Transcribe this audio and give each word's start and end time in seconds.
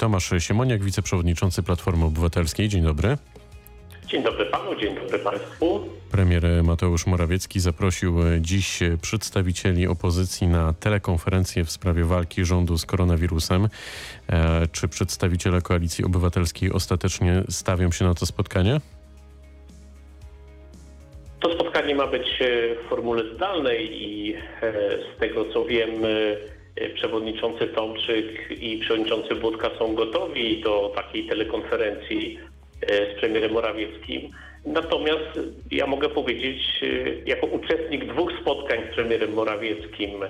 Tomasz 0.00 0.30
Siemoniak, 0.38 0.82
wiceprzewodniczący 0.82 1.62
Platformy 1.62 2.04
Obywatelskiej. 2.04 2.68
Dzień 2.68 2.82
dobry. 2.82 3.16
Dzień 4.06 4.22
dobry 4.22 4.46
panu, 4.46 4.80
dzień 4.80 4.94
dobry 4.94 5.18
państwu. 5.18 5.80
Premier 6.10 6.42
Mateusz 6.64 7.06
Morawiecki 7.06 7.60
zaprosił 7.60 8.16
dziś 8.40 8.80
przedstawicieli 9.02 9.86
opozycji 9.86 10.46
na 10.46 10.72
telekonferencję 10.72 11.64
w 11.64 11.70
sprawie 11.70 12.04
walki 12.04 12.44
rządu 12.44 12.78
z 12.78 12.86
koronawirusem. 12.86 13.68
E, 14.28 14.66
czy 14.72 14.88
przedstawiciele 14.88 15.60
Koalicji 15.60 16.04
Obywatelskiej 16.04 16.72
ostatecznie 16.72 17.42
stawią 17.48 17.90
się 17.90 18.04
na 18.04 18.14
to 18.14 18.26
spotkanie? 18.26 18.80
To 21.40 21.54
spotkanie 21.54 21.94
ma 21.94 22.06
być 22.06 22.26
e, 22.40 22.74
w 22.84 22.88
formule 22.88 23.34
zdalnej 23.34 24.02
i 24.02 24.34
e, 24.34 24.38
z 25.16 25.20
tego 25.20 25.44
co 25.52 25.64
wiem 25.64 25.90
przewodniczący 26.94 27.66
Tomczyk 27.66 28.50
i 28.60 28.78
przewodniczący 28.78 29.34
Budka 29.34 29.70
są 29.78 29.94
gotowi 29.94 30.60
do 30.60 30.92
takiej 30.94 31.26
telekonferencji 31.26 32.38
z 32.88 33.20
premierem 33.20 33.52
Morawieckim. 33.52 34.30
Natomiast 34.66 35.40
ja 35.70 35.86
mogę 35.86 36.08
powiedzieć, 36.08 36.58
e, 36.82 36.86
jako 37.26 37.46
uczestnik 37.46 38.04
dwóch 38.04 38.32
spotkań 38.40 38.78
z 38.92 38.94
premierem 38.94 39.32
Morawieckim 39.32 40.22
e, 40.22 40.28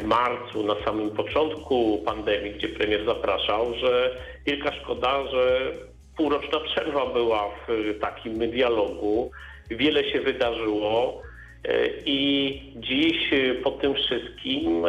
w 0.00 0.04
marcu, 0.04 0.62
na 0.62 0.74
samym 0.84 1.10
początku 1.10 2.02
pandemii, 2.04 2.52
gdzie 2.52 2.68
premier 2.68 3.04
zapraszał, 3.04 3.74
że 3.74 4.16
wielka 4.46 4.72
szkoda, 4.72 5.26
że 5.30 5.72
półroczna 6.16 6.60
przerwa 6.60 7.06
była 7.06 7.50
w 7.68 7.98
takim 8.00 8.38
dialogu. 8.50 9.30
Wiele 9.70 10.04
się 10.04 10.20
wydarzyło. 10.20 11.22
E, 11.64 11.88
I 12.06 12.60
dziś 12.76 13.30
po 13.64 13.70
tym 13.70 13.94
wszystkim 13.94 14.84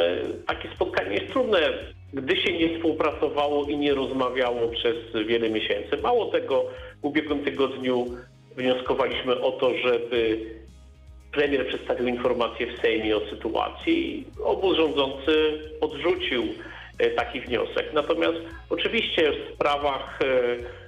takie 0.48 0.70
spotkanie 0.76 1.16
jest 1.16 1.32
trudne, 1.32 1.60
gdy 2.14 2.38
się 2.38 2.58
nie 2.58 2.76
współpracowało 2.76 3.66
i 3.66 3.78
nie 3.78 3.94
rozmawiało 3.94 4.68
przez 4.68 4.96
wiele 5.28 5.50
miesięcy. 5.50 5.98
Mało 5.98 6.26
tego, 6.26 6.66
w 7.02 7.06
ubiegłym 7.06 7.44
tygodniu 7.44 8.08
wnioskowaliśmy 8.56 9.42
o 9.42 9.52
to, 9.52 9.78
żeby 9.78 10.40
premier 11.32 11.68
przedstawił 11.68 12.08
informację 12.08 12.68
w 12.68 12.82
Sejmie 12.82 13.18
o 13.18 13.22
sytuacji. 13.30 14.28
Obóz 14.44 14.78
rządzący 14.78 15.62
odrzucił 15.82 16.44
e, 16.98 17.10
taki 17.10 17.42
wniosek. 17.42 17.94
Natomiast 17.94 18.38
oczywiście 18.70 19.32
w 19.32 19.54
sprawach 19.54 20.20
e, 20.22 20.83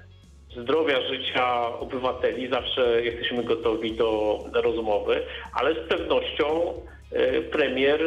zdrowia, 0.62 1.02
życia 1.02 1.80
obywateli 1.80 2.50
zawsze 2.50 3.06
jesteśmy 3.06 3.44
gotowi 3.44 3.92
do 3.92 4.40
rozmowy, 4.54 5.22
ale 5.54 5.74
z 5.74 5.88
pewnością 5.88 6.74
e, 7.12 7.42
premier 7.42 8.02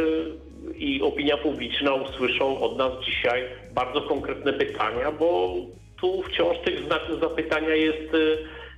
i 0.74 1.02
opinia 1.02 1.36
publiczna 1.36 1.94
usłyszą 1.94 2.60
od 2.60 2.78
nas 2.78 2.92
dzisiaj 3.04 3.42
bardzo 3.72 4.00
konkretne 4.00 4.52
pytania, 4.52 5.12
bo 5.12 5.54
tu 6.00 6.22
wciąż 6.22 6.58
tych 6.58 6.84
znaków 6.86 7.20
zapytania 7.20 7.74
jest 7.74 8.12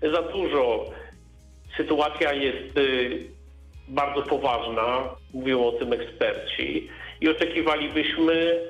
za 0.03 0.23
dużo. 0.23 0.85
Sytuacja 1.77 2.33
jest 2.33 2.79
y, 2.79 3.27
bardzo 3.89 4.23
poważna, 4.23 5.17
mówią 5.35 5.65
o 5.65 5.73
tym 5.73 5.93
eksperci 5.93 6.89
i 7.21 7.29
oczekiwalibyśmy 7.29 8.61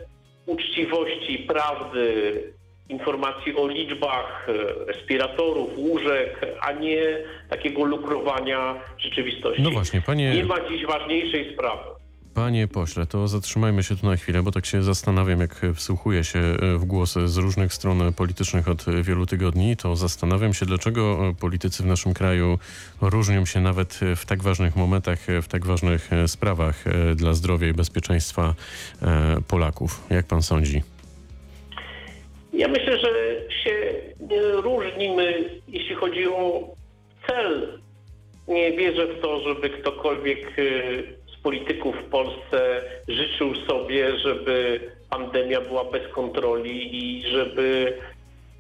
uczciwości, 0.47 1.39
prawdy, 1.39 2.43
informacji 2.91 3.57
o 3.57 3.69
liczbach 3.69 4.49
y, 4.49 4.85
respiratorów, 4.85 5.71
łóżek, 5.77 6.47
a 6.61 6.73
nie 6.73 7.19
takiego 7.51 7.85
lukrowania 7.85 8.75
rzeczywistości. 8.99 9.63
No 9.63 9.71
właśnie, 9.71 10.01
panie... 10.01 10.35
Nie 10.35 10.45
ma 10.45 10.69
dziś 10.69 10.87
ważniejszej 10.87 11.53
sprawy. 11.55 12.01
Panie 12.35 12.69
pośle, 12.69 13.07
to 13.07 13.29
zatrzymajmy 13.29 13.83
się 13.83 13.97
tu 13.97 14.07
na 14.07 14.17
chwilę, 14.17 14.43
bo 14.43 14.51
tak 14.51 14.67
się 14.67 14.83
zastanawiam, 14.83 15.41
jak 15.41 15.61
wsłuchuję 15.75 16.25
się 16.25 16.39
e, 16.39 16.79
w 16.79 16.85
głosy 16.85 17.29
z 17.29 17.37
różnych 17.37 17.75
stron 17.75 18.13
politycznych 18.13 18.69
od 18.69 18.85
wielu 19.03 19.27
tygodni, 19.27 19.77
to 19.77 19.97
zastanawiam 19.97 20.55
się, 20.55 20.67
dlaczego 20.67 21.29
e, 21.29 21.35
politycy 21.35 21.83
w 21.83 21.87
naszym 21.87 22.15
kraju 22.15 22.59
różnią 23.01 23.47
się 23.47 23.61
nawet 23.61 24.01
w 24.17 24.27
tak 24.27 24.43
ważnych 24.43 24.77
momentach, 24.77 25.19
w 25.43 25.49
tak 25.49 25.67
ważnych 25.67 26.13
e, 26.13 26.29
sprawach 26.29 26.85
dla 27.17 27.35
zdrowia 27.35 27.69
i 27.69 27.73
bezpieczeństwa 27.73 28.55
Polaków. 29.49 30.01
Jak 30.11 30.27
pan 30.27 30.43
sądzi? 30.43 30.83
Ja 32.61 32.69
myślę, 32.69 32.99
że 32.99 33.11
się 33.65 33.93
różnimy, 34.63 35.51
jeśli 35.69 35.95
chodzi 35.95 36.27
o 36.27 36.63
cel. 37.27 37.79
Nie 38.49 38.73
wierzę 38.73 39.07
w 39.07 39.21
to, 39.21 39.41
żeby 39.41 39.71
ktokolwiek 39.71 40.57
polityków 41.43 41.97
w 41.97 42.11
Polsce 42.11 42.83
życzył 43.09 43.55
sobie, 43.55 44.19
żeby 44.19 44.81
pandemia 45.11 45.61
była 45.61 45.85
bez 45.85 46.09
kontroli 46.09 46.97
i 46.97 47.31
żeby 47.31 47.99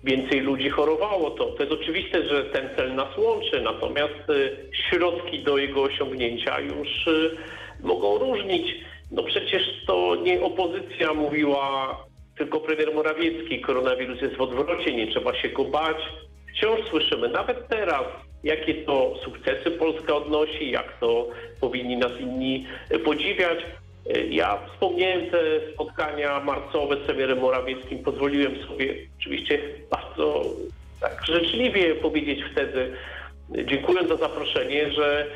więcej 0.04 0.40
ludzi 0.40 0.70
chorowało. 0.70 1.30
To, 1.30 1.44
to 1.44 1.62
jest 1.62 1.82
oczywiste, 1.82 2.28
że 2.28 2.44
ten 2.44 2.70
cel 2.76 2.94
nas 2.94 3.18
łączy, 3.18 3.60
natomiast 3.60 4.30
y, 4.30 4.56
środki 4.72 5.38
do 5.38 5.58
jego 5.58 5.82
osiągnięcia 5.82 6.60
już 6.60 7.06
y, 7.06 7.36
mogą 7.82 8.18
różnić. 8.18 8.74
No 9.10 9.22
przecież 9.22 9.62
to 9.86 10.16
nie 10.16 10.42
opozycja 10.42 11.14
mówiła, 11.14 11.96
tylko 12.40 12.60
premier 12.60 12.94
Morawiecki, 12.94 13.60
koronawirus 13.60 14.20
jest 14.20 14.36
w 14.36 14.40
odwrocie, 14.40 14.96
nie 14.96 15.06
trzeba 15.06 15.34
się 15.34 15.48
go 15.48 15.64
bać. 15.64 15.96
Wciąż 16.52 16.80
słyszymy, 16.90 17.28
nawet 17.28 17.68
teraz, 17.68 18.04
jakie 18.44 18.74
to 18.74 19.14
sukcesy 19.24 19.70
Polska 19.70 20.14
odnosi, 20.14 20.70
jak 20.70 21.00
to 21.00 21.28
powinni 21.60 21.96
nas 21.96 22.12
inni 22.20 22.66
podziwiać. 23.04 23.58
Ja 24.30 24.58
wspomniałem 24.72 25.30
te 25.30 25.38
spotkania 25.74 26.40
marcowe 26.40 26.96
z 26.96 26.98
premierem 26.98 27.38
Morawieckim. 27.38 27.98
Pozwoliłem 27.98 28.62
sobie 28.62 28.94
oczywiście 29.20 29.58
bardzo 29.90 30.44
tak 31.00 31.26
życzliwie 31.26 31.94
powiedzieć 31.94 32.44
wtedy, 32.52 32.92
dziękując 33.64 34.08
za 34.08 34.16
zaproszenie, 34.16 34.92
że 34.92 35.26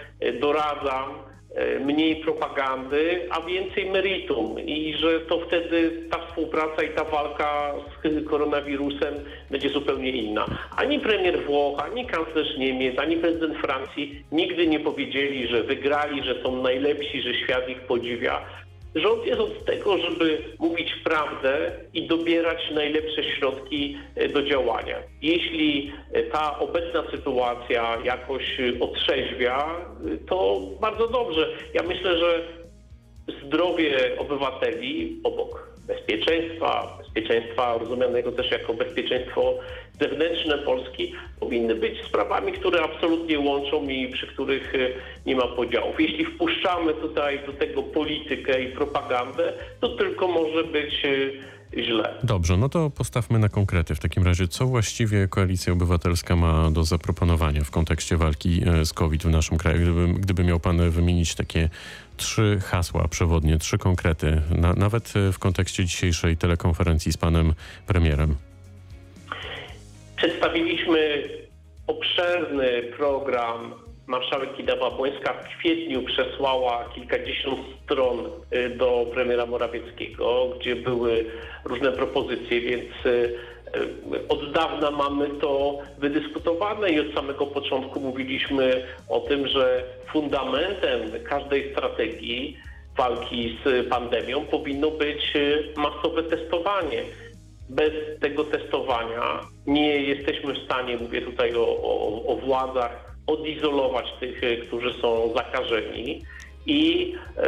doradzam 0.40 1.14
E, 1.14 1.33
mniej 1.80 2.16
propagandy, 2.16 3.20
a 3.30 3.40
więcej 3.40 3.90
meritum 3.90 4.60
i 4.60 4.94
że 4.98 5.20
to 5.20 5.40
wtedy 5.40 6.02
ta 6.10 6.26
współpraca 6.26 6.82
i 6.82 6.88
ta 6.88 7.04
walka 7.04 7.74
z 8.04 8.28
koronawirusem 8.28 9.14
będzie 9.50 9.68
zupełnie 9.68 10.10
inna. 10.10 10.46
Ani 10.76 11.00
premier 11.00 11.44
Włoch, 11.46 11.82
ani 11.84 12.06
kanclerz 12.06 12.58
Niemiec, 12.58 12.98
ani 12.98 13.16
prezydent 13.16 13.58
Francji 13.58 14.24
nigdy 14.32 14.66
nie 14.66 14.80
powiedzieli, 14.80 15.48
że 15.48 15.62
wygrali, 15.62 16.22
że 16.22 16.42
są 16.42 16.62
najlepsi, 16.62 17.22
że 17.22 17.34
świat 17.34 17.68
ich 17.68 17.80
podziwia. 17.80 18.40
Rząd 18.94 19.26
jest 19.26 19.40
od 19.40 19.64
tego, 19.64 19.98
żeby 19.98 20.42
mówić 20.58 20.94
prawdę 21.04 21.72
i 21.94 22.06
dobierać 22.06 22.70
najlepsze 22.74 23.24
środki 23.24 23.98
e, 24.14 24.28
do 24.28 24.42
działania. 24.42 24.96
Jeśli 25.22 25.92
e, 26.12 26.22
ta 26.22 26.58
obecna 26.58 27.04
sytuacja 27.10 27.98
jakoś 28.04 28.60
e, 28.60 28.80
otrzeźwia, 28.80 29.66
to 30.28 30.60
bardzo 30.80 31.08
dobrze. 31.08 31.48
Ja 31.74 31.82
myślę, 31.82 32.18
że 32.18 32.42
zdrowie 33.46 34.18
obywateli 34.18 35.20
obok 35.24 35.74
bezpieczeństwa, 35.86 36.98
bezpieczeństwa 36.98 37.78
rozumianego 37.78 38.32
też 38.32 38.50
jako 38.50 38.74
bezpieczeństwo 38.74 39.54
zewnętrzne 40.00 40.58
Polski, 40.58 41.12
powinny 41.40 41.74
być 41.74 42.02
sprawami, 42.06 42.52
które 42.52 42.82
absolutnie 42.82 43.38
łączą 43.38 43.88
i 43.88 44.08
przy 44.08 44.26
których 44.26 44.74
e, 44.74 44.78
nie 45.26 45.36
ma 45.36 45.46
podziałów. 45.46 46.00
Jeśli 46.00 46.24
wpuszczamy 46.24 46.94
tutaj 46.94 47.40
do 47.46 47.52
tego 47.52 47.82
politykę 47.82 48.62
i 48.62 48.72
propagandę, 48.72 49.52
to 49.80 49.88
tylko 49.88 50.28
może 50.28 50.64
być 50.64 51.04
e, 51.04 51.54
źle. 51.82 52.14
Dobrze, 52.22 52.56
no 52.56 52.68
to 52.68 52.90
postawmy 52.90 53.38
na 53.38 53.48
konkrety. 53.48 53.94
W 53.94 54.00
takim 54.00 54.24
razie, 54.24 54.48
co 54.48 54.66
właściwie 54.66 55.28
Koalicja 55.28 55.72
Obywatelska 55.72 56.36
ma 56.36 56.70
do 56.70 56.84
zaproponowania 56.84 57.64
w 57.64 57.70
kontekście 57.70 58.16
walki 58.16 58.62
e, 58.66 58.84
z 58.84 58.92
COVID 58.92 59.22
w 59.22 59.30
naszym 59.30 59.58
kraju? 59.58 59.78
Gdyby, 59.78 60.20
gdyby 60.20 60.44
miał 60.44 60.60
pan 60.60 60.90
wymienić 60.90 61.34
takie 61.34 61.68
trzy 62.16 62.58
hasła 62.62 63.08
przewodnie, 63.08 63.58
trzy 63.58 63.78
konkrety, 63.78 64.42
na, 64.50 64.72
nawet 64.72 65.12
w 65.32 65.38
kontekście 65.38 65.84
dzisiejszej 65.84 66.36
telekonferencji 66.36 67.12
z 67.12 67.16
panem 67.16 67.54
premierem. 67.86 68.36
Przedstawiliśmy 70.16 71.28
obszerny 71.86 72.82
program. 72.96 73.74
Marszałek 74.06 74.56
Kidawa-Błońska 74.56 75.32
w 75.32 75.58
kwietniu 75.58 76.02
przesłała 76.02 76.84
kilkadziesiąt 76.94 77.60
stron 77.84 78.18
y, 78.52 78.68
do 78.68 79.06
premiera 79.14 79.46
Morawieckiego, 79.46 80.48
gdzie 80.60 80.76
były 80.76 81.24
różne 81.64 81.92
propozycje, 81.92 82.60
więc 82.60 83.06
y, 83.06 83.08
y, 83.08 84.28
od 84.28 84.52
dawna 84.52 84.90
mamy 84.90 85.28
to 85.28 85.78
wydyskutowane 85.98 86.90
i 86.90 87.00
od 87.00 87.14
samego 87.14 87.46
początku 87.46 88.00
mówiliśmy 88.00 88.86
o 89.08 89.20
tym, 89.20 89.48
że 89.48 89.84
fundamentem 90.12 91.00
każdej 91.28 91.72
strategii 91.72 92.56
walki 92.96 93.58
z 93.64 93.88
pandemią 93.88 94.44
powinno 94.44 94.90
być 94.90 95.32
masowe 95.76 96.22
testowanie 96.22 97.02
bez 97.68 98.20
tego 98.20 98.44
testowania 98.44 99.40
nie 99.66 100.02
jesteśmy 100.02 100.54
w 100.54 100.64
stanie, 100.64 100.96
mówię 100.96 101.22
tutaj 101.22 101.54
o, 101.54 101.66
o, 101.66 102.26
o 102.26 102.36
władzach, 102.36 103.14
odizolować 103.26 104.06
tych, 104.20 104.40
którzy 104.66 104.92
są 104.92 105.32
zakażeni 105.36 106.22
I 106.66 107.14
e, 107.36 107.46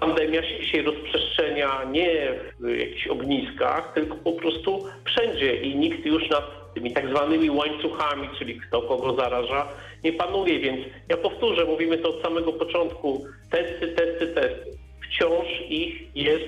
pandemia 0.00 0.42
się 0.42 0.60
dzisiaj 0.60 0.82
rozprzestrzenia 0.82 1.84
nie 1.84 2.34
w 2.60 2.68
jakichś 2.68 3.06
ogniskach, 3.06 3.92
tylko 3.94 4.16
po 4.16 4.32
prostu 4.32 4.84
wszędzie 5.04 5.56
i 5.56 5.76
nikt 5.76 6.06
już 6.06 6.30
nad 6.30 6.74
tymi 6.74 6.92
tak 6.92 7.08
zwanymi 7.10 7.50
łańcuchami, 7.50 8.28
czyli 8.38 8.60
kto 8.60 8.82
kogo 8.82 9.16
zaraża, 9.16 9.68
nie 10.04 10.12
panuje. 10.12 10.58
Więc 10.58 10.86
ja 11.08 11.16
powtórzę, 11.16 11.64
mówimy 11.64 11.98
to 11.98 12.08
od 12.08 12.22
samego 12.22 12.52
początku. 12.52 13.26
Testy, 13.50 13.88
testy, 13.88 14.26
testy. 14.26 14.76
Wciąż 15.02 15.46
ich 15.68 16.16
jest 16.16 16.44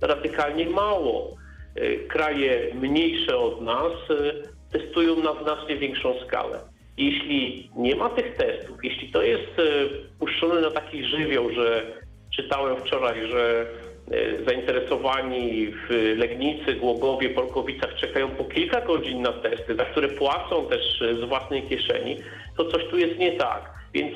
radykalnie 0.00 0.66
mało. 0.66 1.39
E, 1.74 1.96
Kraje 1.96 2.74
mniejsze 2.74 3.36
od 3.36 3.60
nas 3.60 3.92
e, 4.10 4.32
testują 4.78 5.16
na 5.16 5.42
znacznie 5.42 5.76
większą 5.76 6.14
skalę. 6.26 6.58
Jeśli 6.96 7.70
nie 7.76 7.96
ma 7.96 8.10
tych 8.10 8.36
testów, 8.36 8.84
jeśli 8.84 9.08
to 9.08 9.22
jest 9.22 9.58
e, 9.58 9.62
puszczone 10.18 10.60
na 10.60 10.70
taki 10.70 11.04
żywioł, 11.04 11.50
że 11.50 11.82
czytałem 12.36 12.76
wczoraj, 12.76 13.26
że 13.26 13.66
zainteresowani 14.46 15.66
w 15.66 16.14
Legnicy, 16.16 16.74
Głogowie, 16.74 17.30
Polkowicach 17.30 17.94
czekają 17.94 18.28
po 18.28 18.44
kilka 18.44 18.80
godzin 18.80 19.22
na 19.22 19.32
testy, 19.32 19.76
za 19.76 19.84
które 19.84 20.08
płacą 20.08 20.66
też 20.66 21.00
z 21.20 21.28
własnej 21.28 21.62
kieszeni, 21.62 22.16
to 22.56 22.64
coś 22.64 22.84
tu 22.84 22.98
jest 22.98 23.18
nie 23.18 23.32
tak. 23.32 23.70
Więc 23.94 24.14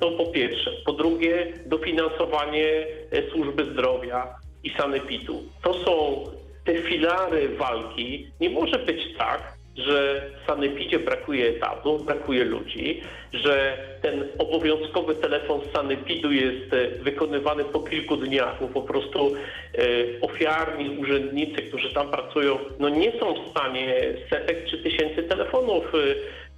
to 0.00 0.10
po 0.10 0.26
pierwsze. 0.26 0.70
Po 0.84 0.92
drugie, 0.92 1.52
dofinansowanie 1.66 2.86
służby 3.32 3.64
zdrowia 3.64 4.34
i 4.64 4.70
sanepidu. 4.70 5.42
To 5.62 5.74
są 5.74 6.24
te 6.64 6.82
filary 6.82 7.48
walki. 7.48 8.26
Nie 8.40 8.50
może 8.50 8.78
być 8.78 9.16
tak, 9.18 9.60
że 9.76 10.22
w 10.42 10.46
sanepidzie 10.46 10.98
brakuje 10.98 11.48
etatów, 11.48 12.06
brakuje 12.06 12.44
ludzi, 12.44 13.00
że 13.32 13.78
ten 14.02 14.24
obowiązkowy 14.38 15.14
telefon 15.14 15.60
z 15.68 15.72
sanepidu 15.72 16.32
jest 16.32 16.72
e, 16.72 16.88
wykonywany 16.88 17.64
po 17.64 17.80
kilku 17.80 18.16
dniach, 18.16 18.60
bo 18.60 18.68
po 18.68 18.82
prostu 18.82 19.34
e, 19.34 19.80
ofiarni 20.20 20.98
urzędnicy, 20.98 21.62
którzy 21.62 21.94
tam 21.94 22.10
pracują, 22.10 22.58
no 22.78 22.88
nie 22.88 23.12
są 23.12 23.34
w 23.34 23.50
stanie 23.50 24.14
setek 24.30 24.64
czy 24.70 24.78
tysięcy 24.78 25.22
telefonów 25.22 25.92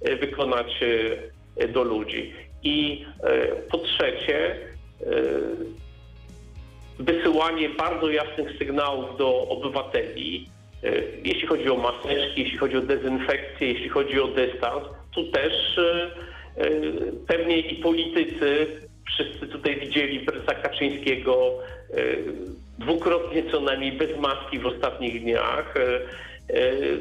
e, 0.01 0.15
wykonać 0.15 0.79
do 1.73 1.83
ludzi. 1.83 2.33
I 2.63 3.05
po 3.71 3.77
trzecie, 3.77 4.55
wysyłanie 7.05 7.69
bardzo 7.69 8.09
jasnych 8.09 8.57
sygnałów 8.57 9.17
do 9.17 9.47
obywateli, 9.47 10.49
e, 10.83 10.91
jeśli 11.23 11.47
chodzi 11.47 11.69
o 11.69 11.75
maseczki, 11.75 12.41
jeśli 12.41 12.57
chodzi 12.57 12.77
o 12.77 12.81
dezynfekcję, 12.81 13.67
jeśli 13.67 13.89
chodzi 13.89 14.19
o 14.19 14.27
dystans, 14.27 14.83
tu 15.11 15.31
też 15.31 15.77
e, 15.77 16.11
e, 16.57 16.69
pewnie 17.27 17.59
i 17.59 17.75
politycy, 17.75 18.67
wszyscy 19.07 19.47
tutaj 19.47 19.79
widzieli 19.79 20.19
prezesa 20.19 20.53
Kaczyńskiego 20.53 21.51
dwukrotnie 22.79 23.43
co 23.51 23.61
najmniej 23.61 23.91
bez 23.91 24.17
maski 24.19 24.59
w 24.59 24.65
ostatnich 24.65 25.21
dniach, 25.21 25.73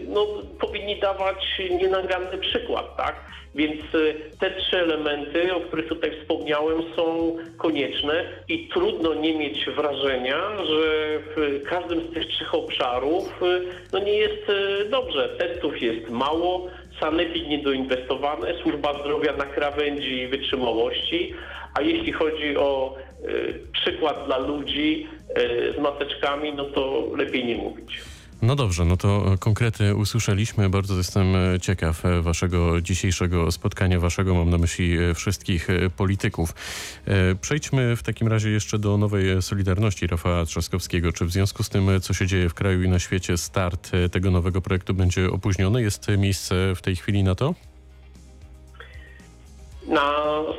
no, 0.08 0.26
powinni 0.60 1.00
dawać 1.00 1.60
nienaganny 1.80 2.38
przykład, 2.38 2.96
tak? 2.96 3.14
Więc 3.54 3.80
e, 3.80 4.14
te 4.38 4.50
trzy 4.50 4.78
elementy, 4.78 5.54
o 5.54 5.60
których 5.60 5.88
tutaj 5.88 6.10
wspomniałem, 6.20 6.82
są 6.96 7.36
konieczne 7.56 8.24
i 8.48 8.68
trudno 8.68 9.14
nie 9.14 9.38
mieć 9.38 9.66
wrażenia, 9.76 10.36
że 10.64 11.18
w 11.36 11.62
każdym 11.68 12.00
z 12.00 12.14
tych 12.14 12.26
trzech 12.26 12.54
obszarów 12.54 13.42
e, 13.42 13.60
no 13.92 13.98
nie 13.98 14.12
jest 14.12 14.50
e, 14.50 14.84
dobrze. 14.84 15.28
Testów 15.38 15.82
jest 15.82 16.10
mało, 16.10 16.66
sanepid 17.00 17.48
niedoinwestowane, 17.48 18.54
służba 18.62 19.00
zdrowia 19.00 19.32
na 19.32 19.44
krawędzi 19.44 20.26
wytrzymałości, 20.26 21.34
a 21.74 21.82
jeśli 21.82 22.12
chodzi 22.12 22.56
o 22.56 22.94
e, 22.96 23.28
przykład 23.72 24.26
dla 24.26 24.38
ludzi 24.38 25.06
e, 25.34 25.72
z 25.72 25.78
maseczkami, 25.78 26.52
no 26.52 26.64
to 26.64 27.04
lepiej 27.16 27.44
nie 27.44 27.56
mówić. 27.56 28.11
No 28.42 28.56
dobrze, 28.56 28.84
no 28.84 28.96
to 28.96 29.36
konkrety 29.38 29.94
usłyszeliśmy. 29.94 30.70
Bardzo 30.70 30.96
jestem 30.96 31.36
e, 31.36 31.60
ciekaw 31.60 32.04
e, 32.04 32.22
waszego 32.22 32.80
dzisiejszego 32.80 33.52
spotkania, 33.52 34.00
waszego, 34.00 34.34
mam 34.34 34.50
na 34.50 34.58
myśli 34.58 34.98
e, 34.98 35.14
wszystkich 35.14 35.68
polityków. 35.96 36.54
Przejdźmy 37.40 37.96
w 37.96 38.02
takim 38.02 38.28
razie 38.28 38.50
jeszcze 38.50 38.78
do 38.78 38.96
nowej 38.96 39.42
Solidarności 39.42 40.06
Rafała 40.06 40.44
Trzaskowskiego. 40.44 41.12
Czy 41.12 41.24
w 41.24 41.32
związku 41.32 41.62
z 41.62 41.68
tym, 41.68 42.00
co 42.00 42.14
się 42.14 42.26
dzieje 42.26 42.48
w 42.48 42.54
kraju 42.54 42.82
i 42.82 42.88
na 42.88 42.98
świecie, 42.98 43.38
start 43.38 43.90
tego 44.12 44.30
nowego 44.30 44.60
projektu 44.60 44.94
będzie 44.94 45.30
opóźniony? 45.30 45.82
Jest 45.82 46.06
miejsce 46.18 46.74
w 46.76 46.82
tej 46.82 46.96
chwili 46.96 47.22
na 47.22 47.34
to? 47.34 47.54
Na 49.92 50.14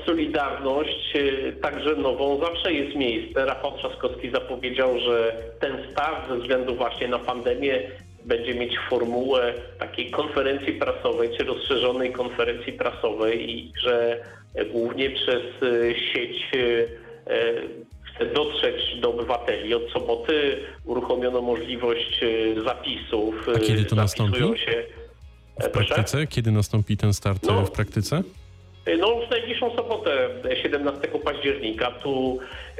Solidarność, 0.05 1.15
e, 1.15 1.51
także 1.53 1.95
nową, 1.95 2.39
zawsze 2.39 2.73
jest 2.73 2.95
miejsce. 2.95 3.45
Rafał 3.45 3.77
Trzaskowski 3.77 4.29
zapowiedział, 4.31 4.99
że 4.99 5.35
ten 5.59 5.77
start 5.91 6.29
ze 6.29 6.37
względu 6.37 6.75
właśnie 6.75 7.07
na 7.07 7.19
pandemię 7.19 7.81
będzie 8.25 8.53
mieć 8.55 8.79
formułę 8.89 9.53
takiej 9.79 10.11
konferencji 10.11 10.73
prasowej, 10.73 11.29
czy 11.37 11.43
rozszerzonej 11.43 12.11
konferencji 12.11 12.73
prasowej 12.73 13.51
i 13.51 13.71
że 13.83 14.23
e, 14.55 14.65
głównie 14.65 15.09
przez 15.09 15.41
e, 15.61 15.99
sieć 16.13 16.51
e, 16.55 17.43
chce 18.03 18.25
dotrzeć 18.25 18.99
do 18.99 19.09
obywateli. 19.09 19.73
Od 19.73 19.89
soboty 19.89 20.57
uruchomiono 20.85 21.41
możliwość 21.41 22.21
zapisów. 22.65 23.35
A 23.55 23.59
kiedy 23.59 23.85
to 23.85 23.95
nastąpi? 23.95 24.39
Się, 24.39 24.83
W 25.59 25.69
praktyce? 25.69 26.27
Kiedy 26.27 26.51
nastąpi 26.51 26.97
ten 26.97 27.13
start 27.13 27.43
No. 27.43 27.65
w 27.65 27.71
praktyce? 27.71 28.23
No 28.99 29.15
w 29.27 29.31
najbliższą 29.31 29.75
sobotę, 29.75 30.29
17 30.63 31.07
października, 31.25 31.91
tu 31.91 32.39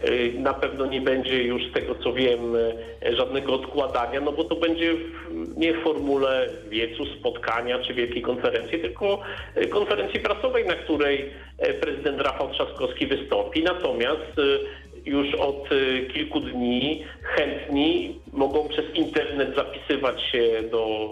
y, 0.10 0.34
na 0.40 0.54
pewno 0.54 0.86
nie 0.86 1.02
będzie 1.02 1.44
już 1.44 1.70
z 1.70 1.74
tego 1.74 1.96
co 1.96 2.14
wiem 2.14 2.40
żadnego 3.12 3.54
odkładania, 3.54 4.22
no 4.22 4.32
bo 4.32 4.44
to 4.44 4.56
będzie 4.56 4.94
nie 5.58 5.74
w 5.74 5.84
formule 5.84 6.50
wiecu, 6.70 7.06
spotkania 7.06 7.80
czy 7.80 7.94
wielkiej 7.94 8.22
konferencji, 8.22 8.80
tylko 8.80 9.22
konferencji 9.70 10.20
prasowej, 10.20 10.66
na 10.66 10.74
której 10.74 11.30
prezydent 11.82 12.22
Rafał 12.22 12.50
Trzaskowski 12.50 13.08
wystąpi. 13.08 13.64
Natomiast 13.64 14.32
już 15.06 15.36
od 15.36 15.70
kilku 16.14 16.40
dni 16.40 17.04
chętni 17.24 18.20
mogą 18.34 18.68
przez 18.68 18.96
internet 18.96 19.56
zapisywać 19.56 20.22
się 20.22 20.64
do 20.72 21.10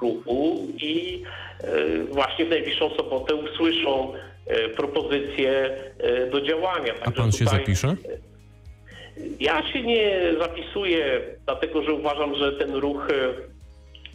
ruchu 0.00 0.66
i 0.82 1.22
e, 1.60 1.98
właśnie 2.04 2.44
w 2.44 2.50
najbliższą 2.50 2.90
sobotę 2.90 3.34
usłyszą 3.34 4.14
e, 4.14 4.33
propozycje 4.76 5.76
e, 5.98 6.26
do 6.26 6.40
działania. 6.40 6.92
A 7.00 7.04
Także 7.04 7.22
pan 7.22 7.32
się 7.32 7.44
tutaj 7.44 7.58
zapisze? 7.58 7.96
Ja 9.40 9.72
się 9.72 9.82
nie 9.82 10.20
zapisuję, 10.38 11.20
dlatego 11.44 11.82
że 11.82 11.92
uważam, 11.92 12.34
że 12.34 12.52
ten 12.52 12.74
ruch, 12.74 13.10
e, 13.10 13.54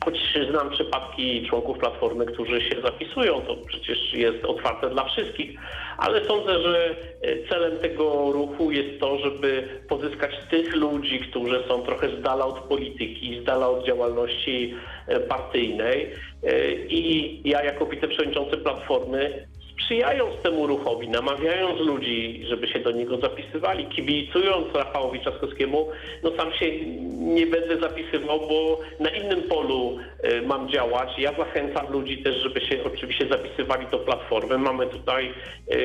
choć 0.06 0.20
znam 0.50 0.70
przypadki 0.70 1.48
członków 1.50 1.78
Platformy, 1.78 2.26
którzy 2.26 2.62
się 2.62 2.82
zapisują, 2.82 3.42
to 3.42 3.56
przecież 3.56 4.14
jest 4.14 4.46
otwarte 4.46 4.90
dla 4.90 5.04
wszystkich, 5.04 5.60
ale 5.98 6.26
sądzę, 6.26 6.62
że 6.62 6.96
e, 7.22 7.48
celem 7.50 7.78
tego 7.78 8.32
ruchu 8.32 8.72
jest 8.72 9.00
to, 9.00 9.18
żeby 9.20 9.68
pozyskać 9.90 10.32
tych 10.50 10.76
ludzi, 10.76 11.20
którzy 11.20 11.64
są 11.68 11.82
trochę 11.82 12.18
z 12.18 12.22
dala 12.22 12.46
od 12.46 12.60
polityki, 12.60 13.40
z 13.42 13.44
dala 13.44 13.68
od 13.70 13.86
działalności 13.86 14.74
e, 15.08 15.20
partyjnej 15.20 16.14
E, 16.44 16.74
i 16.74 17.42
ja 17.50 17.64
jako 17.64 17.86
wiceprzewodniczący 17.86 18.58
Platformy 18.58 19.48
sprzyjając 19.80 20.42
temu 20.42 20.68
ruchowi, 20.68 21.10
namawiając 21.10 21.80
ludzi, 21.80 22.42
żeby 22.48 22.68
się 22.68 22.80
do 22.80 22.92
niego 22.92 23.18
zapisywali, 23.18 23.86
kibicując 23.86 24.76
Rafałowi 24.76 25.20
Trzaskowskiemu, 25.20 25.90
no 26.24 26.32
sam 26.38 26.54
się 26.54 26.86
nie 27.10 27.48
będę 27.48 27.80
zapisywał, 27.80 28.40
bo 28.40 28.80
na 29.00 29.10
innym 29.10 29.42
polu 29.42 29.98
e, 30.24 30.42
mam 30.42 30.70
działać. 30.70 31.10
Ja 31.18 31.34
zachęcam 31.34 31.92
ludzi 31.92 32.18
też, 32.18 32.36
żeby 32.36 32.62
się 32.62 32.84
oczywiście 32.84 33.28
zapisywali 33.28 33.88
do 33.92 34.00
Platformy. 34.00 34.58
Mamy 34.58 34.88
tutaj 34.88 35.34
e, 35.72 35.76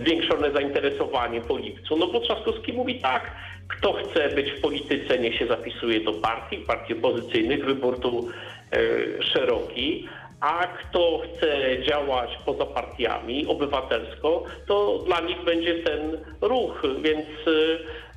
zwiększone 0.00 0.52
zainteresowanie 0.52 1.40
po 1.40 1.58
lipcu, 1.58 1.96
no 1.96 2.06
bo 2.06 2.20
Trzaskowski 2.20 2.72
mówi 2.72 3.00
tak, 3.00 3.30
kto 3.68 3.92
chce 3.92 4.28
być 4.28 4.50
w 4.50 4.60
polityce, 4.60 5.18
niech 5.18 5.38
się 5.38 5.46
zapisuje 5.46 6.00
do 6.00 6.12
partii, 6.12 6.56
partii 6.56 6.92
opozycyjnych, 6.92 7.64
wybór 7.64 8.00
tu 8.00 8.28
e, 8.72 9.22
szeroki, 9.22 10.08
a 10.40 10.66
kto 10.66 11.22
chce 11.24 11.82
działać 11.82 12.38
poza 12.44 12.66
partiami 12.66 13.46
obywatelsko, 13.46 14.44
to 14.66 14.98
dla 15.06 15.20
nich 15.20 15.44
będzie 15.44 15.74
ten 15.74 16.18
ruch, 16.40 16.82
więc 17.00 17.26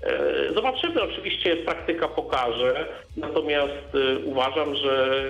e, 0.04 0.54
zobaczymy. 0.54 1.02
Oczywiście 1.02 1.56
praktyka 1.56 2.08
pokaże, 2.08 2.86
natomiast 3.18 3.96
e, 3.96 4.20
uważam, 4.26 4.76
że 4.76 5.24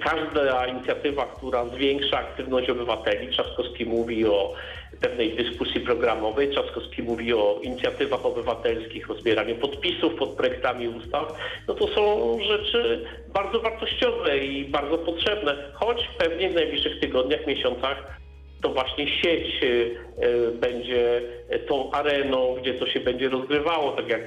każda 0.00 0.66
inicjatywa, 0.66 1.26
która 1.26 1.64
zwiększa 1.64 2.18
aktywność 2.18 2.70
obywateli, 2.70 3.28
Trzaskowski 3.28 3.86
mówi 3.86 4.26
o 4.26 4.54
pewnej 5.00 5.36
dyskusji 5.36 5.80
programowej, 5.80 6.50
Trzaskowski 6.50 7.02
mówi 7.02 7.34
o 7.34 7.60
inicjatywach 7.62 8.26
obywatelskich, 8.26 9.10
o 9.10 9.14
zbieraniu 9.14 9.56
podpisów 9.56 10.14
pod 10.14 10.30
projektami 10.30 10.88
ustaw, 10.88 11.38
no 11.68 11.74
to 11.74 11.88
są 11.88 12.38
rzeczy 12.42 13.04
bardzo 13.34 13.60
wartościowe 13.60 14.38
i 14.38 14.64
bardzo 14.64 14.98
potrzebne, 14.98 15.72
choć 15.74 16.08
pewnie 16.18 16.50
w 16.50 16.54
najbliższych 16.54 17.00
tygodniach, 17.00 17.46
miesiącach 17.46 18.18
to 18.62 18.68
właśnie 18.68 19.08
sieć 19.08 19.62
y, 19.62 19.66
y, 19.66 20.52
będzie 20.52 21.22
tą 21.68 21.90
areną, 21.90 22.56
gdzie 22.62 22.74
to 22.74 22.86
się 22.86 23.00
będzie 23.00 23.28
rozgrywało, 23.28 23.92
tak 23.92 24.08
jak 24.08 24.20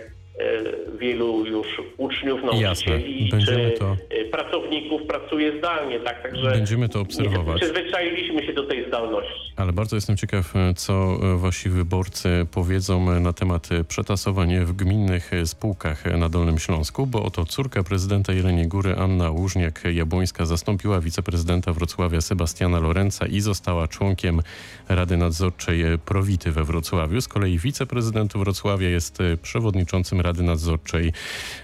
wielu 0.99 1.45
już 1.45 1.67
uczniów, 1.97 2.43
nauczycieli 2.43 3.29
czy 3.45 3.73
to- 3.79 3.97
y, 4.21 4.25
pracowników 4.31 5.01
pracuje 5.07 5.57
zdalnie, 5.59 5.99
tak? 5.99 6.21
Także 6.23 6.51
Będziemy 6.51 6.89
to 6.89 6.99
obserwować. 7.01 7.61
Przyzwyczailiśmy 7.61 8.45
się 8.45 8.53
do 8.53 8.63
tej 8.63 8.87
zdalności. 8.87 9.41
Ale 9.55 9.73
bardzo 9.73 9.95
jestem 9.95 10.17
ciekaw, 10.17 10.55
e, 10.55 10.73
co 10.73 10.93
e, 11.33 11.37
wasi 11.37 11.69
wyborcy 11.69 12.29
powiedzą 12.51 13.11
e, 13.11 13.19
na 13.19 13.33
temat 13.33 13.69
e, 13.71 13.83
przetasowań 13.83 14.59
w 14.65 14.73
gminnych 14.73 15.33
e, 15.33 15.45
spółkach 15.45 16.07
e, 16.07 16.17
na 16.17 16.29
Dolnym 16.29 16.59
Śląsku, 16.59 17.07
bo 17.07 17.23
oto 17.23 17.45
córka 17.45 17.83
prezydenta 17.83 18.33
Jeleniej 18.33 18.67
Góry, 18.67 18.95
Anna 18.97 19.31
Łużniak-Jabłońska, 19.31 20.45
zastąpiła 20.45 20.99
wiceprezydenta 20.99 21.73
Wrocławia 21.73 22.21
Sebastiana 22.21 22.79
Lorenza 22.79 23.25
i 23.25 23.39
została 23.39 23.87
członkiem 23.87 24.41
Rady 24.89 25.17
Nadzorczej 25.17 25.81
e, 25.81 25.97
Prowity 25.97 26.51
we 26.51 26.63
Wrocławiu. 26.63 27.21
Z 27.21 27.27
kolei 27.27 27.59
wiceprezydent 27.59 28.33
Wrocławia 28.33 28.89
jest 28.89 29.21
e, 29.21 29.37
przewodniczącym 29.37 30.21
Rady 30.21 30.30
Nadzorczej 30.39 31.13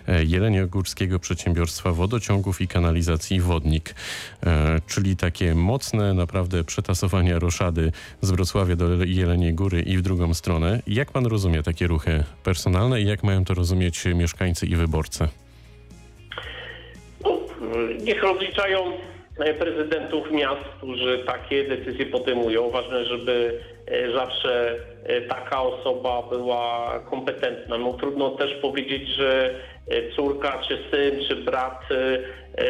e, 0.08 0.24
Jeleniogórskiego 0.24 1.20
Przedsiębiorstwa 1.20 1.92
Wodociągów 1.92 2.62
i 2.62 2.68
Kanalizacji 2.68 3.42
Wodnik. 3.42 3.96
E, 4.46 4.82
Czyli 4.88 5.16
takie 5.16 5.56
mocne 5.56 6.14
naprawdę 6.14 6.64
przetasowania 6.64 7.40
roszady 7.40 7.92
z 8.22 8.32
Wrocławia 8.32 8.76
do 8.76 9.04
Jeleniej 9.06 9.54
Góry 9.54 9.82
i 9.82 9.98
w 9.98 10.02
drugą 10.02 10.34
stronę. 10.34 10.82
Jak 10.88 11.12
pan 11.12 11.26
rozumie 11.26 11.64
takie 11.64 11.88
ruchy 11.88 12.24
personalne 12.44 13.02
i 13.02 13.06
jak 13.06 13.24
mają 13.24 13.46
to 13.46 13.54
rozumieć 13.54 14.06
mieszkańcy 14.06 14.66
i 14.66 14.76
wyborcy? 14.76 15.28
No, 17.24 17.40
niech 18.04 18.24
rozliczają 18.24 18.92
prezydentów 19.46 20.32
miast, 20.32 20.62
którzy 20.78 21.20
takie 21.26 21.64
decyzje 21.64 22.06
podejmują. 22.06 22.70
Ważne, 22.70 23.06
żeby 23.06 23.60
e, 23.88 24.12
zawsze 24.12 24.76
e, 25.04 25.22
taka 25.22 25.62
osoba 25.62 26.22
była 26.30 27.00
kompetentna. 27.10 27.78
No, 27.78 27.94
trudno 27.94 28.30
też 28.30 28.54
powiedzieć, 28.62 29.08
że 29.10 29.50
e, 29.90 30.12
córka, 30.16 30.62
czy 30.68 30.78
syn, 30.92 31.20
czy 31.28 31.36
brat 31.36 31.82
e, 31.92 31.96
e, 31.96 32.68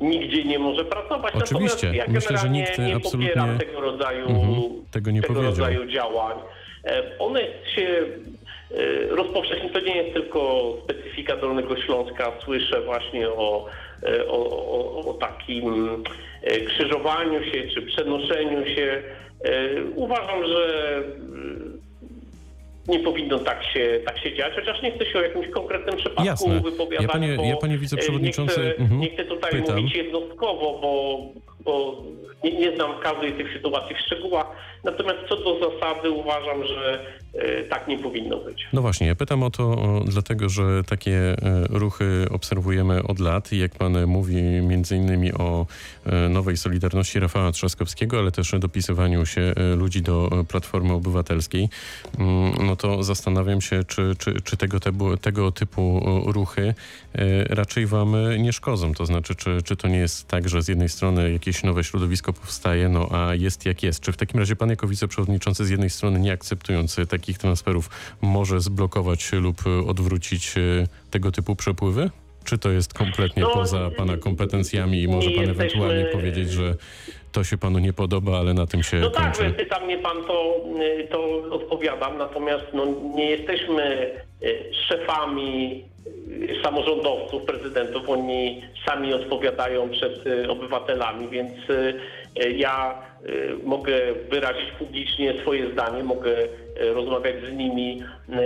nigdzie 0.00 0.44
nie 0.44 0.58
może 0.58 0.84
pracować. 0.84 1.34
Oczywiście. 1.34 1.86
Natomiast 1.86 2.08
ja 2.08 2.14
Myślę, 2.14 2.38
że 2.38 2.48
nikt 2.50 2.78
nie 2.78 2.96
absolutnie- 2.96 3.28
popieram 3.28 3.58
tego 3.58 3.80
rodzaju, 3.80 4.28
Mhm. 4.28 4.62
Tego 4.90 5.10
nie 5.10 5.22
powiedział. 5.22 5.44
rodzaju 5.50 5.86
działań. 5.86 6.36
E, 6.84 7.02
One 7.18 7.40
się 7.74 7.86
e, 7.90 9.06
rozpowszechniły. 9.16 9.72
To 9.72 9.80
nie 9.80 9.96
jest 9.96 10.14
tylko 10.14 10.72
specyfika 10.84 11.36
Dolnego 11.36 11.76
Śląska. 11.76 12.32
Słyszę 12.44 12.80
właśnie 12.80 13.28
o, 13.30 13.66
e, 13.66 13.93
o, 14.28 14.50
o, 14.50 15.10
o 15.10 15.14
takim 15.14 15.88
e, 16.42 16.60
krzyżowaniu 16.60 17.44
się 17.44 17.68
czy 17.74 17.82
przenoszeniu 17.82 18.66
się. 18.66 19.02
E, 19.44 19.84
Uważam, 19.94 20.46
że 20.46 20.96
e, 22.88 22.92
nie 22.92 22.98
powinno 22.98 23.38
tak 23.38 23.64
się, 23.64 24.00
tak 24.06 24.18
się 24.18 24.34
dziać, 24.36 24.52
chociaż 24.54 24.82
nie 24.82 24.92
chcę 24.92 25.06
się 25.06 25.18
o 25.18 25.22
jakimś 25.22 25.48
konkretnym 25.48 25.96
przypadku 25.96 26.24
Jasne. 26.24 26.60
wypowiadać. 26.60 27.02
Ja 27.06 27.08
panie- 27.08 27.36
bo, 27.36 27.44
ja, 27.44 27.56
panie 27.56 27.74
e, 27.74 27.78
wiceprzewodniczący, 27.78 28.60
Nie 28.60 28.70
chcę, 28.72 28.82
mhm, 28.82 29.00
nie 29.00 29.10
chcę 29.10 29.24
tutaj 29.24 29.50
pytam. 29.52 29.76
mówić 29.76 29.94
jednostkowo, 29.96 30.78
bo, 30.82 31.18
bo 31.60 32.02
nie, 32.44 32.52
nie 32.52 32.76
znam 32.76 32.90
każdej 33.02 33.34
z 33.34 33.36
tych 33.36 33.52
sytuacji 33.52 33.96
w 33.96 34.00
szczegółach. 34.00 34.46
Natomiast 34.84 35.18
co 35.28 35.36
do 35.36 35.70
zasady 35.70 36.10
uważam, 36.10 36.66
że 36.66 37.00
e, 37.33 37.33
tak 37.70 37.88
nie 37.88 37.98
powinno 37.98 38.36
być. 38.36 38.66
No 38.72 38.82
właśnie, 38.82 39.14
pytam 39.14 39.42
o 39.42 39.50
to 39.50 40.00
dlatego, 40.06 40.48
że 40.48 40.84
takie 40.84 41.16
e, 41.18 41.36
ruchy 41.68 42.26
obserwujemy 42.30 43.02
od 43.02 43.18
lat 43.18 43.52
jak 43.52 43.72
pan 43.72 44.06
mówi 44.06 44.42
między 44.42 44.96
innymi 44.96 45.32
o 45.32 45.66
e, 46.06 46.28
nowej 46.28 46.56
Solidarności 46.56 47.20
Rafała 47.20 47.52
Trzaskowskiego, 47.52 48.18
ale 48.18 48.32
też 48.32 48.54
dopisywaniu 48.58 49.26
się 49.26 49.40
e, 49.40 49.76
ludzi 49.76 50.02
do 50.02 50.44
Platformy 50.48 50.92
Obywatelskiej, 50.92 51.68
mm, 52.18 52.66
no 52.66 52.76
to 52.76 53.02
zastanawiam 53.02 53.60
się, 53.60 53.84
czy, 53.84 54.14
czy, 54.18 54.40
czy 54.40 54.56
tego, 54.56 54.80
tebu, 54.80 55.16
tego 55.16 55.52
typu 55.52 56.02
ruchy 56.26 56.74
raczej 57.48 57.86
wam 57.86 58.14
nie 58.38 58.52
szkodzą. 58.52 58.94
To 58.94 59.06
znaczy, 59.06 59.34
czy, 59.34 59.62
czy 59.62 59.76
to 59.76 59.88
nie 59.88 59.98
jest 59.98 60.28
tak, 60.28 60.48
że 60.48 60.62
z 60.62 60.68
jednej 60.68 60.88
strony 60.88 61.32
jakieś 61.32 61.62
nowe 61.62 61.84
środowisko 61.84 62.32
powstaje, 62.32 62.88
no 62.88 63.08
a 63.10 63.34
jest 63.34 63.66
jak 63.66 63.82
jest. 63.82 64.00
Czy 64.00 64.12
w 64.12 64.16
takim 64.16 64.40
razie 64.40 64.56
pan 64.56 64.70
jako 64.70 64.88
wiceprzewodniczący 64.88 65.64
z 65.64 65.70
jednej 65.70 65.90
strony 65.90 66.20
nie 66.20 66.32
akceptując 66.32 66.98
e, 66.98 67.06
takich 67.34 67.38
transferów 67.40 67.90
może 68.22 68.60
zblokować 68.60 69.32
lub 69.32 69.56
odwrócić 69.88 70.54
e, 70.58 70.60
tego 71.10 71.32
typu 71.32 71.56
przepływy? 71.56 72.10
Czy 72.44 72.58
to 72.58 72.70
jest 72.70 72.94
kompletnie 72.94 73.42
No, 73.42 73.50
poza 73.50 73.90
pana 73.96 74.16
kompetencjami 74.16 75.02
i 75.02 75.08
może 75.08 75.30
pan 75.30 75.40
jesteśmy- 75.46 75.64
ewentualnie 75.64 76.04
powiedzieć, 76.04 76.50
że 76.50 76.74
to 77.32 77.44
się 77.44 77.58
panu 77.58 77.78
nie 77.78 77.92
podoba, 77.92 78.38
ale 78.38 78.54
na 78.54 78.66
tym 78.66 78.82
się 78.82 79.00
No 79.00 79.10
tak, 79.10 79.36
kończy? 79.36 79.52
pyta 79.54 79.80
mnie 79.80 79.98
pan, 79.98 80.16
to, 80.26 80.56
y, 81.00 81.08
to 81.10 81.18
odpowiadam, 81.50 82.18
natomiast 82.18 82.64
no, 82.74 82.86
nie 83.14 83.30
jesteśmy 83.30 84.10
y, 84.42 84.70
szefami 84.88 85.84
y, 86.06 86.62
samorządowców, 86.62 87.42
prezydentów, 87.42 88.08
oni 88.08 88.62
sami 88.86 89.14
odpowiadają 89.14 89.88
przed 89.90 90.24
obywatelami, 90.48 91.28
więc 91.28 91.52
ja 92.56 93.02
y, 93.28 93.54
mogę 93.64 93.94
wyrazić 94.30 94.70
publicznie 94.78 95.34
swoje 95.40 95.72
zdanie, 95.72 96.04
mogę 96.04 96.30
y, 96.42 96.48
rozmawiać 96.94 97.34
z 97.44 97.52
nimi 97.52 98.02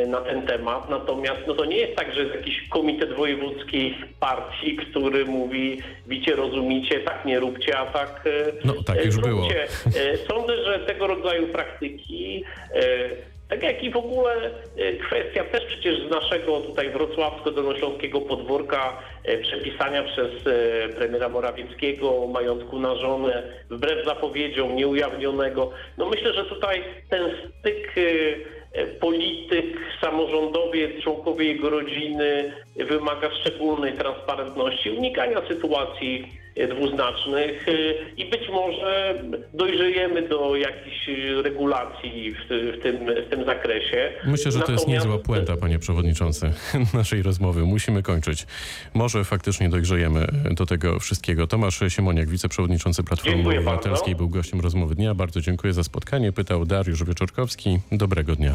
na 0.07 0.21
ten 0.21 0.47
temat, 0.47 0.91
natomiast 0.91 1.41
no, 1.47 1.55
to 1.55 1.65
nie 1.65 1.77
jest 1.77 1.97
tak, 1.97 2.15
że 2.15 2.23
jest 2.23 2.35
jakiś 2.35 2.69
komitet 2.69 3.13
wojewódzki 3.15 3.95
partii, 4.21 4.77
który 4.77 5.25
mówi, 5.25 5.79
wicie, 6.07 6.37
rozumicie, 6.37 7.01
tak 7.01 7.25
nie 7.25 7.41
róbcie, 7.41 7.79
a 7.79 7.87
tak 7.87 8.23
No, 8.65 8.75
tak 8.87 9.05
już 9.05 9.15
zróbcie. 9.15 9.29
było. 9.31 9.49
E, 10.13 10.17
Sądzę, 10.17 10.65
że 10.65 10.79
tego 10.79 11.07
rodzaju 11.07 11.47
praktyki, 11.47 12.45
e, 12.75 12.83
tak 13.49 13.63
jak 13.63 13.85
i 13.85 13.91
w 13.91 13.97
ogóle 13.97 14.51
e, 14.77 14.93
kwestia 14.93 15.45
też 15.45 15.65
przecież 15.65 16.07
z 16.07 16.11
naszego 16.11 16.61
tutaj 16.61 16.91
wrocławsko-dolnośląskiego 16.91 18.21
podwórka 18.21 19.03
e, 19.25 19.39
przepisania 19.39 20.03
przez 20.03 20.31
e, 20.47 20.89
premiera 20.89 21.29
Morawieckiego 21.29 22.27
majątku 22.27 22.79
na 22.79 22.95
żonę 22.95 23.43
wbrew 23.71 24.05
zapowiedziom 24.07 24.77
nieujawnionego. 24.77 25.71
No 25.99 26.09
myślę, 26.09 26.35
że 26.35 26.45
tutaj 26.45 26.85
ten 27.11 27.31
styk 27.61 27.95
polityk, 29.01 29.67
samorządowiec, 30.01 31.03
członkowie 31.03 31.45
jego 31.45 31.71
rodziny 31.71 32.53
wymaga 32.85 33.31
szczególnej 33.41 33.93
transparentności, 33.99 34.91
unikania 34.91 35.41
sytuacji 35.49 36.29
e, 36.57 36.69
dwuznacznych 36.69 37.67
e, 37.69 37.73
i 38.17 38.31
być 38.31 38.49
może 38.53 39.23
dojrzejemy 39.55 40.29
do 40.29 40.57
jakichś 40.57 41.09
e, 41.09 41.43
regulacji 41.43 42.35
w, 42.35 42.83
tym, 42.83 42.97
w 43.27 43.31
tym 43.31 43.45
zakresie. 43.45 44.13
Myślę, 44.27 44.53
że 44.53 44.61
to 44.61 44.73
jest 44.73 44.87
Natomiast- 44.89 45.05
niezła 45.07 45.19
puenta, 45.19 45.57
panie 45.57 45.79
przewodniczący, 45.79 46.53
naszej 46.95 47.23
rozmowy. 47.23 47.63
Musimy 47.63 48.03
kończyć. 48.03 48.47
Może 48.95 49.25
faktycznie 49.25 49.69
dojrzejemy 49.69 50.27
do 50.51 50.67
tego 50.67 50.99
wszystkiego. 51.01 51.47
Tomasz 51.47 51.81
Siemoniak, 51.89 52.29
wiceprzewodniczący 52.29 53.05
Platformy 53.05 53.37
Dziękuję 53.37 53.59
Obywatelskiej, 53.59 54.15
bardzo. 54.15 54.19
był 54.19 54.29
gościem 54.29 54.61
rozmowy 54.61 54.95
dnia. 54.95 55.15
Bardzo 55.15 55.41
dziękuję 55.41 55.73
za 55.73 55.85
spotkanie. 55.85 56.33
Pytał 56.33 56.65
Dariusz 56.65 57.05
Wieczorkowski. 57.05 57.79
Dobrego 57.93 58.37
dnia. 58.37 58.55